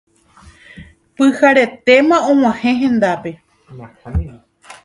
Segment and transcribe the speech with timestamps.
[1.15, 3.31] Pyharetéma ag̃uahẽ hendápe